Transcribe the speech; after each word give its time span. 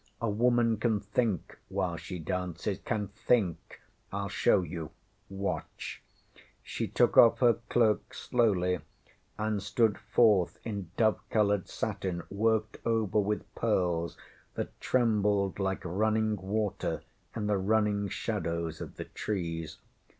A 0.19 0.27
woman 0.31 0.77
can 0.77 0.99
think 0.99 1.59
while 1.69 1.95
she 1.95 2.17
dances 2.17 2.79
can 2.79 3.09
think. 3.09 3.81
IŌĆÖll 4.11 4.29
show 4.31 4.61
you. 4.63 4.89
Watch! 5.29 6.01
ŌĆÖ 6.35 6.39
She 6.63 6.87
took 6.87 7.17
off 7.17 7.37
her 7.37 7.59
cloak 7.69 8.11
slowly, 8.15 8.79
and 9.37 9.61
stood 9.61 9.99
forth 9.99 10.57
in 10.63 10.89
dove 10.97 11.19
coloured 11.29 11.69
satin, 11.69 12.23
worked 12.31 12.79
over 12.83 13.19
with 13.19 13.53
pearls 13.53 14.17
that 14.55 14.81
trembled 14.81 15.59
like 15.59 15.85
running 15.85 16.35
water 16.35 17.03
in 17.35 17.45
the 17.45 17.59
running 17.59 18.07
shadows 18.09 18.81
of 18.81 18.95
the 18.95 19.05
trees. 19.05 19.77